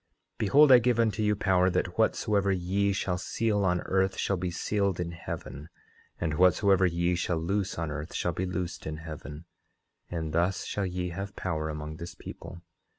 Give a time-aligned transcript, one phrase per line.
[0.37, 4.35] 10:7 Behold, I give unto you power, that whatsoever ye shall seal on earth shall
[4.35, 5.69] be sealed in heaven;
[6.19, 9.45] and whatsoever ye shall loose on earth shall be loosed in heaven;
[10.09, 12.63] and thus shall ye have power among this people.